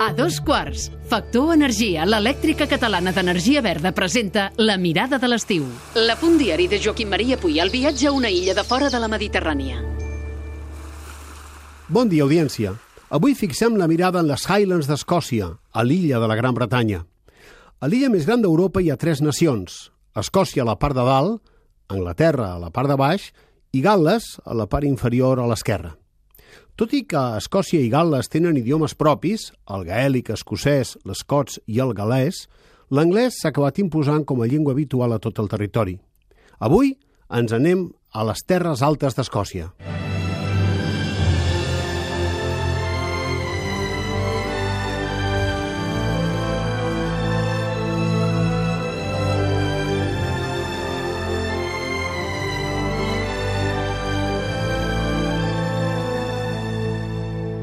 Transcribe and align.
A 0.00 0.12
dos 0.12 0.40
quarts, 0.40 0.92
Factor 1.10 1.50
Energia, 1.52 2.04
l'elèctrica 2.06 2.68
catalana 2.70 3.10
d'energia 3.12 3.60
verda, 3.60 3.90
presenta 3.92 4.52
La 4.56 4.76
mirada 4.78 5.18
de 5.18 5.28
l'estiu. 5.28 5.66
La 5.98 6.14
punt 6.16 6.38
diari 6.38 6.68
de 6.70 6.78
Joaquim 6.78 7.10
Maria 7.10 7.36
Puy, 7.36 7.58
el 7.58 7.72
viatge 7.74 8.06
a 8.06 8.12
una 8.14 8.30
illa 8.30 8.54
de 8.54 8.62
fora 8.62 8.88
de 8.94 9.00
la 9.02 9.10
Mediterrània. 9.10 9.82
Bon 11.88 12.08
dia, 12.08 12.22
audiència. 12.22 12.76
Avui 13.10 13.34
fixem 13.34 13.74
la 13.76 13.88
mirada 13.90 14.22
en 14.22 14.30
les 14.30 14.46
Highlands 14.46 14.86
d'Escòcia, 14.86 15.50
a 15.72 15.84
l'illa 15.84 16.22
de 16.22 16.30
la 16.30 16.38
Gran 16.38 16.54
Bretanya. 16.54 17.02
A 17.80 17.90
l'illa 17.90 18.08
més 18.08 18.24
gran 18.24 18.40
d'Europa 18.40 18.80
hi 18.80 18.92
ha 18.92 19.00
tres 19.00 19.20
nacions. 19.20 19.88
Escòcia 20.14 20.62
a 20.62 20.70
la 20.72 20.78
part 20.78 20.96
de 20.96 21.04
dalt, 21.04 21.40
Anglaterra 21.88 22.52
a 22.54 22.58
la 22.62 22.70
part 22.70 22.88
de 22.88 22.96
baix 23.00 23.32
i 23.72 23.82
Gal·les 23.82 24.36
a 24.44 24.54
la 24.54 24.66
part 24.70 24.84
inferior 24.84 25.40
a 25.40 25.48
l'esquerra. 25.48 25.96
Tot 26.78 26.92
i 26.94 27.00
que 27.10 27.20
Escòcia 27.34 27.80
i 27.82 27.88
Gal·les 27.90 28.30
tenen 28.30 28.60
idiomes 28.60 28.92
propis, 28.94 29.48
el 29.74 29.82
gaèlic 29.88 30.30
escocès, 30.30 30.94
l'escots 31.02 31.58
i 31.66 31.82
el 31.82 31.90
galès, 31.90 32.44
l'anglès 32.94 33.40
s'ha 33.40 33.50
acabat 33.50 33.82
imposant 33.82 34.22
com 34.22 34.44
a 34.44 34.46
llengua 34.46 34.78
habitual 34.78 35.16
a 35.16 35.18
tot 35.18 35.42
el 35.42 35.50
territori. 35.50 35.98
Avui 36.62 36.94
ens 37.34 37.58
anem 37.58 37.88
a 38.14 38.30
les 38.30 38.46
terres 38.46 38.86
altes 38.86 39.18
d'Escòcia. 39.18 39.72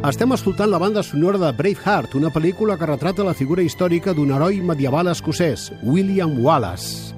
Estem 0.06 0.30
escoltant 0.36 0.70
la 0.70 0.78
banda 0.78 1.02
sonora 1.02 1.40
de 1.42 1.48
Braveheart, 1.58 2.12
una 2.14 2.30
pel·lícula 2.30 2.76
que 2.78 2.86
retrata 2.86 3.24
la 3.26 3.34
figura 3.34 3.64
històrica 3.66 4.14
d'un 4.14 4.30
heroi 4.36 4.60
medieval 4.62 5.10
escocès, 5.10 5.72
William 5.82 6.36
Wallace. 6.46 7.16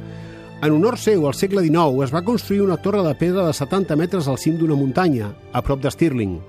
En 0.64 0.72
honor 0.72 0.96
seu, 0.96 1.26
al 1.28 1.36
segle 1.36 1.66
XIX, 1.66 2.06
es 2.06 2.14
va 2.16 2.24
construir 2.24 2.62
una 2.64 2.78
torre 2.80 3.04
de 3.04 3.12
pedra 3.20 3.44
de 3.44 3.52
70 3.52 4.00
metres 4.00 4.32
al 4.32 4.40
cim 4.40 4.56
d'una 4.56 4.80
muntanya, 4.80 5.34
a 5.52 5.60
prop 5.68 5.84
de 5.84 5.92
Stirling. 5.92 6.40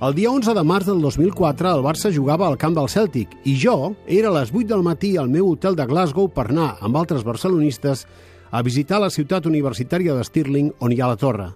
El 0.00 0.16
dia 0.16 0.32
11 0.32 0.56
de 0.56 0.64
març 0.64 0.88
del 0.88 1.04
2004, 1.04 1.76
el 1.76 1.84
Barça 1.84 2.14
jugava 2.16 2.48
al 2.48 2.56
camp 2.56 2.72
del 2.72 2.88
Celtic 2.88 3.36
i 3.44 3.58
jo 3.60 3.92
era 4.06 4.32
a 4.32 4.38
les 4.40 4.56
8 4.56 4.72
del 4.72 4.88
matí 4.88 5.18
al 5.18 5.28
meu 5.28 5.52
hotel 5.52 5.76
de 5.76 5.84
Glasgow 5.84 6.32
per 6.32 6.48
anar, 6.48 6.78
amb 6.80 6.96
altres 6.96 7.28
barcelonistes, 7.28 8.06
a 8.50 8.64
visitar 8.64 9.04
la 9.04 9.12
ciutat 9.12 9.44
universitària 9.44 10.16
de 10.16 10.24
Stirling, 10.24 10.72
on 10.80 10.96
hi 10.96 11.02
ha 11.02 11.12
la 11.12 11.20
torre. 11.20 11.52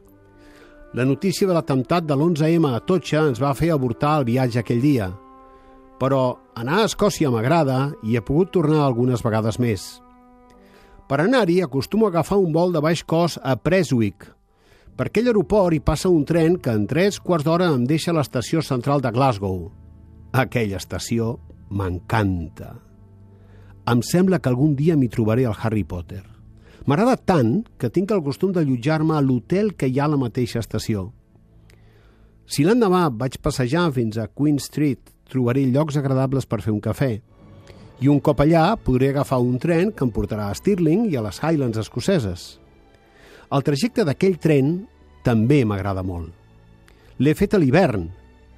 La 0.93 1.07
notícia 1.09 1.47
de 1.49 1.55
l'atemptat 1.57 2.05
de 2.05 2.13
l'11M 2.13 2.69
a 2.69 2.79
Totxa 2.85 3.23
ens 3.25 3.39
va 3.41 3.55
fer 3.57 3.71
avortar 3.73 4.19
el 4.19 4.27
viatge 4.29 4.61
aquell 4.61 4.83
dia. 4.85 5.07
Però 5.97 6.21
anar 6.59 6.83
a 6.83 6.89
Escòcia 6.91 7.31
m'agrada 7.33 7.79
i 8.05 8.19
he 8.19 8.21
pogut 8.21 8.51
tornar 8.53 8.83
algunes 8.85 9.25
vegades 9.25 9.57
més. 9.57 9.87
Per 11.09 11.19
anar-hi 11.23 11.63
acostumo 11.65 12.05
a 12.05 12.13
agafar 12.13 12.37
un 12.43 12.53
vol 12.53 12.77
de 12.77 12.83
baix 12.85 13.01
cost 13.09 13.41
a 13.41 13.55
Preswick. 13.57 14.27
Per 14.93 15.07
aquell 15.09 15.31
aeroport 15.33 15.73
hi 15.73 15.81
passa 15.81 16.13
un 16.13 16.27
tren 16.29 16.59
que 16.61 16.75
en 16.77 16.85
tres 16.91 17.17
quarts 17.25 17.49
d'hora 17.49 17.71
em 17.73 17.87
deixa 17.89 18.13
a 18.13 18.19
l'estació 18.19 18.61
central 18.61 19.01
de 19.01 19.15
Glasgow. 19.17 19.71
Aquella 20.45 20.77
estació 20.77 21.39
m'encanta. 21.73 22.75
Em 23.89 24.05
sembla 24.05 24.45
que 24.45 24.53
algun 24.53 24.77
dia 24.77 25.01
m'hi 25.01 25.09
trobaré 25.09 25.49
al 25.49 25.57
Harry 25.57 25.89
Potter. 25.89 26.32
M'agrada 26.83 27.15
tant 27.15 27.61
que 27.79 27.91
tinc 27.95 28.11
el 28.11 28.23
costum 28.27 28.51
d'allotjar-me 28.55 29.15
a 29.15 29.23
l'hotel 29.23 29.71
que 29.79 29.87
hi 29.87 30.01
ha 30.01 30.09
a 30.09 30.13
la 30.15 30.19
mateixa 30.19 30.59
estació. 30.59 31.13
Si 32.47 32.65
l'endemà 32.67 33.05
vaig 33.15 33.39
passejar 33.39 33.85
fins 33.95 34.19
a 34.19 34.27
Queen 34.27 34.59
Street, 34.59 35.13
trobaré 35.31 35.63
llocs 35.71 35.97
agradables 36.01 36.49
per 36.51 36.61
fer 36.65 36.75
un 36.75 36.83
cafè. 36.83 37.13
I 38.03 38.11
un 38.11 38.19
cop 38.19 38.43
allà 38.43 38.65
podré 38.75 39.13
agafar 39.13 39.39
un 39.39 39.61
tren 39.63 39.93
que 39.95 40.03
em 40.03 40.11
portarà 40.11 40.49
a 40.51 40.59
Stirling 40.59 41.07
i 41.07 41.17
a 41.17 41.23
les 41.23 41.39
Highlands 41.39 41.79
escoceses. 41.79 42.59
El 43.53 43.63
trajecte 43.63 44.03
d'aquell 44.05 44.41
tren 44.43 44.75
també 45.23 45.63
m'agrada 45.65 46.03
molt. 46.03 46.33
L'he 47.23 47.37
fet 47.39 47.55
a 47.55 47.63
l'hivern 47.63 48.09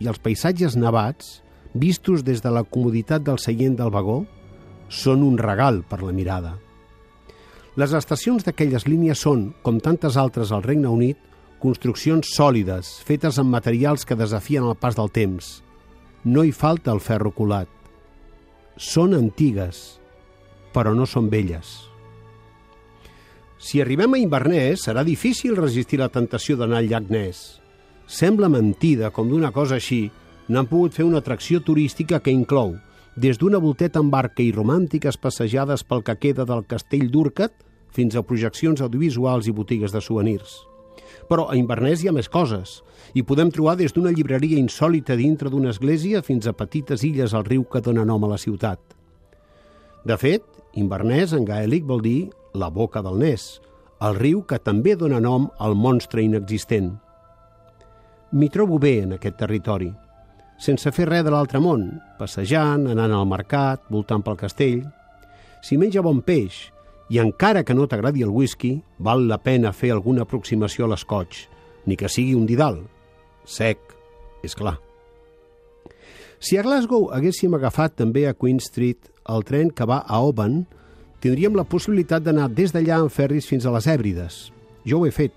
i 0.00 0.08
els 0.08 0.22
paisatges 0.22 0.78
nevats, 0.80 1.42
vistos 1.74 2.24
des 2.24 2.40
de 2.40 2.50
la 2.54 2.64
comoditat 2.64 3.26
del 3.26 3.36
seient 3.42 3.76
del 3.76 3.92
vagó, 3.92 4.22
són 4.88 5.26
un 5.26 5.36
regal 5.36 5.82
per 5.84 6.00
la 6.00 6.14
mirada. 6.16 6.54
Les 7.74 7.90
estacions 7.90 8.44
d'aquelles 8.46 8.84
línies 8.86 9.18
són, 9.24 9.48
com 9.66 9.80
tantes 9.82 10.14
altres 10.20 10.52
al 10.54 10.62
Regne 10.62 10.90
Unit, 10.94 11.18
construccions 11.58 12.30
sòlides, 12.36 13.00
fetes 13.02 13.40
amb 13.42 13.50
materials 13.50 14.06
que 14.06 14.14
desafien 14.14 14.62
el 14.68 14.76
pas 14.78 14.94
del 14.94 15.10
temps. 15.10 15.56
No 16.22 16.44
hi 16.44 16.52
falta 16.54 16.92
el 16.94 17.02
ferro 17.02 17.32
colat. 17.34 17.66
Són 18.78 19.16
antigues, 19.18 19.98
però 20.70 20.94
no 20.94 21.06
són 21.06 21.26
velles. 21.32 21.74
Si 23.58 23.82
arribem 23.82 24.14
a 24.14 24.22
Inverness, 24.22 24.86
serà 24.86 25.02
difícil 25.02 25.58
resistir 25.58 25.98
la 25.98 26.12
tentació 26.14 26.54
d'anar 26.60 26.78
al 26.78 26.90
llac 26.92 27.10
Ness. 27.10 27.58
Sembla 28.06 28.50
mentida 28.52 29.10
com 29.10 29.30
d'una 29.32 29.50
cosa 29.50 29.80
així 29.80 30.04
n'han 30.46 30.70
pogut 30.70 30.94
fer 30.94 31.06
una 31.08 31.24
atracció 31.24 31.62
turística 31.64 32.20
que 32.20 32.30
inclou 32.34 32.76
des 33.16 33.38
d'una 33.38 33.60
volteta 33.62 34.00
en 34.02 34.10
barca 34.10 34.42
i 34.42 34.50
romàntiques 34.52 35.16
passejades 35.22 35.84
pel 35.86 36.02
que 36.02 36.16
queda 36.18 36.44
del 36.44 36.64
castell 36.66 37.10
d'Urcat 37.10 37.52
fins 37.94 38.16
a 38.16 38.24
projeccions 38.26 38.82
audiovisuals 38.82 39.46
i 39.46 39.54
botigues 39.54 39.92
de 39.94 40.02
souvenirs. 40.02 40.64
Però 41.30 41.46
a 41.48 41.56
Inverness 41.56 42.02
hi 42.02 42.10
ha 42.10 42.16
més 42.16 42.28
coses. 42.28 42.82
i 43.14 43.22
podem 43.22 43.50
trobar 43.50 43.76
des 43.76 43.92
d'una 43.92 44.10
llibreria 44.10 44.58
insòlita 44.58 45.14
dintre 45.14 45.50
d'una 45.50 45.70
església 45.70 46.22
fins 46.22 46.48
a 46.48 46.52
petites 46.52 47.04
illes 47.04 47.34
al 47.34 47.44
riu 47.44 47.62
que 47.64 47.80
dona 47.80 48.04
nom 48.04 48.24
a 48.24 48.28
la 48.28 48.38
ciutat. 48.38 48.80
De 50.04 50.16
fet, 50.18 50.42
Inverness 50.74 51.32
en 51.32 51.44
gaèlic 51.44 51.84
vol 51.86 52.02
dir 52.02 52.30
la 52.54 52.70
boca 52.70 53.02
del 53.02 53.18
Ness, 53.18 53.60
el 54.00 54.16
riu 54.16 54.42
que 54.42 54.58
també 54.58 54.96
dona 54.96 55.20
nom 55.20 55.46
al 55.58 55.76
monstre 55.78 56.22
inexistent. 56.22 56.96
M'hi 58.32 58.48
trobo 58.50 58.80
bé 58.82 59.04
en 59.04 59.14
aquest 59.14 59.38
territori, 59.38 59.92
sense 60.64 60.90
fer 60.96 61.06
res 61.10 61.24
de 61.26 61.32
l'altre 61.32 61.60
món, 61.60 61.88
passejant, 62.18 62.86
anant 62.88 63.12
al 63.12 63.28
mercat, 63.28 63.82
voltant 63.92 64.24
pel 64.24 64.38
castell. 64.40 64.80
Si 65.64 65.76
menja 65.80 66.04
bon 66.04 66.22
peix, 66.24 66.70
i 67.12 67.20
encara 67.20 67.64
que 67.64 67.76
no 67.76 67.86
t'agradi 67.88 68.24
el 68.24 68.32
whisky, 68.32 68.78
val 68.98 69.26
la 69.28 69.38
pena 69.44 69.74
fer 69.76 69.92
alguna 69.92 70.24
aproximació 70.24 70.86
a 70.86 70.94
l'escoig, 70.94 71.44
ni 71.84 71.98
que 72.00 72.08
sigui 72.08 72.34
un 72.38 72.46
didal. 72.48 72.80
Sec, 73.44 73.78
és 74.44 74.56
clar. 74.56 74.78
Si 76.40 76.56
a 76.60 76.64
Glasgow 76.64 77.10
haguéssim 77.16 77.54
agafat 77.56 77.94
també 78.00 78.26
a 78.28 78.34
Queen 78.36 78.58
Street 78.60 79.12
el 79.32 79.44
tren 79.48 79.70
que 79.72 79.86
va 79.88 80.02
a 80.04 80.20
Oban, 80.24 80.64
tindríem 81.24 81.56
la 81.56 81.64
possibilitat 81.64 82.24
d'anar 82.24 82.50
des 82.52 82.72
d'allà 82.72 83.00
en 83.04 83.08
ferris 83.12 83.48
fins 83.48 83.64
a 83.64 83.72
les 83.72 83.86
Hèbrides. 83.88 84.50
Jo 84.84 85.00
ho 85.00 85.06
he 85.08 85.12
fet. 85.12 85.32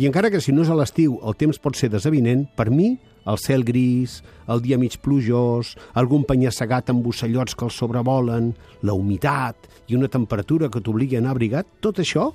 I 0.00 0.08
encara 0.08 0.30
que 0.32 0.40
si 0.40 0.52
no 0.52 0.64
és 0.64 0.72
a 0.72 0.76
l'estiu 0.76 1.18
el 1.24 1.36
temps 1.36 1.60
pot 1.60 1.76
ser 1.76 1.90
desavinent, 1.92 2.46
per 2.56 2.70
mi 2.72 2.94
el 3.26 3.38
cel 3.42 3.64
gris, 3.66 4.20
el 4.48 4.62
dia 4.62 4.78
mig 4.78 4.98
plujós, 5.02 5.74
algun 5.94 6.24
penya-segat 6.28 6.92
amb 6.92 7.06
ocellots 7.10 7.56
que 7.58 7.66
el 7.66 7.74
sobrevolen, 7.74 8.52
la 8.82 8.94
humitat 8.94 9.68
i 9.90 9.98
una 9.98 10.10
temperatura 10.10 10.70
que 10.70 10.80
t'obligui 10.80 11.18
a 11.18 11.22
anar 11.24 11.34
abrigat, 11.34 11.66
tot 11.82 11.98
això 12.02 12.30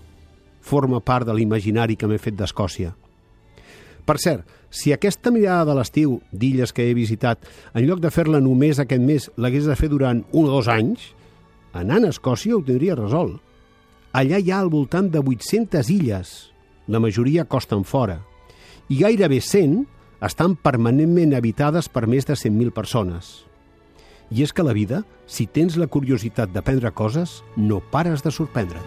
forma 0.61 0.99
part 1.01 1.25
de 1.25 1.35
l'imaginari 1.35 1.95
que 1.97 2.07
m'he 2.07 2.19
fet 2.21 2.35
d'Escòcia. 2.37 2.91
Per 4.05 4.17
cert, 4.19 4.45
si 4.71 4.93
aquesta 4.93 5.31
mirada 5.31 5.71
de 5.71 5.77
l'estiu 5.77 6.19
d'illes 6.31 6.71
que 6.73 6.85
he 6.87 6.95
visitat, 6.97 7.43
en 7.73 7.85
lloc 7.85 7.99
de 8.03 8.11
fer-la 8.13 8.41
només 8.43 8.79
aquest 8.79 9.03
mes, 9.03 9.29
l'hagués 9.37 9.67
de 9.67 9.75
fer 9.75 9.89
durant 9.91 10.23
un 10.31 10.47
o 10.47 10.51
dos 10.51 10.69
anys, 10.71 11.11
anant 11.73 12.05
a 12.05 12.11
Escòcia 12.13 12.55
ho 12.55 12.63
tindria 12.65 12.97
resolt. 12.99 13.39
Allà 14.11 14.39
hi 14.39 14.51
ha 14.51 14.59
al 14.59 14.71
voltant 14.71 15.07
de 15.11 15.21
800 15.23 15.89
illes, 15.91 16.31
la 16.87 16.99
majoria 16.99 17.47
costen 17.47 17.85
fora, 17.87 18.19
i 18.91 18.97
gairebé 18.99 19.39
100 19.39 19.85
estan 20.21 20.53
permanentment 20.55 21.33
habitades 21.33 21.89
per 21.89 22.05
més 22.05 22.27
de 22.29 22.37
100.000 22.37 22.73
persones. 22.75 23.31
I 24.31 24.45
és 24.45 24.53
que 24.53 24.63
la 24.63 24.75
vida, 24.77 25.01
si 25.27 25.47
tens 25.49 25.75
la 25.81 25.89
curiositat 25.91 26.53
d'aprendre 26.53 26.93
coses, 26.93 27.41
no 27.57 27.81
pares 27.91 28.21
de 28.23 28.31
sorprendre't. 28.31 28.85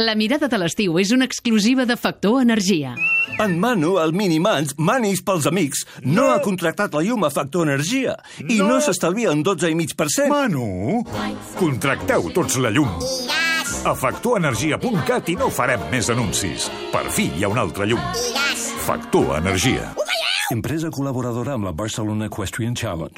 La 0.00 0.14
mirada 0.16 0.48
de 0.48 0.58
l'estiu 0.58 0.96
és 0.98 1.10
una 1.12 1.26
exclusiva 1.28 1.84
de 1.84 1.96
Factor 2.00 2.40
Energia. 2.40 2.94
En 3.40 3.58
Manu, 3.58 3.94
el 3.96 4.12
Minimans, 4.12 4.74
Manis 4.76 5.22
pels 5.24 5.46
amics, 5.48 5.86
no, 6.04 6.26
ha 6.28 6.42
contractat 6.44 6.92
la 6.92 7.00
llum 7.06 7.24
a 7.24 7.30
Factor 7.32 7.64
Energia 7.64 8.12
i 8.44 8.58
no, 8.60 8.76
s'estalvia 8.84 9.32
en 9.32 9.40
12,5%. 9.46 10.28
Manu, 10.28 11.00
contracteu 11.56 12.28
tots 12.36 12.58
la 12.60 12.68
llum. 12.74 12.92
A 13.88 13.94
factorenergia.cat 13.96 15.32
i 15.32 15.38
no 15.40 15.48
farem 15.48 15.88
més 15.88 16.12
anuncis. 16.12 16.68
Per 16.92 17.06
fi 17.08 17.30
hi 17.32 17.46
ha 17.46 17.52
una 17.54 17.64
altra 17.64 17.88
llum. 17.88 18.04
Factor 18.84 19.32
Energia. 19.38 19.88
Empresa 20.52 20.92
col·laboradora 20.92 21.56
amb 21.56 21.70
la 21.70 21.72
Barcelona 21.72 22.28
Equestrian 22.28 22.76
Challenge. 22.76 23.16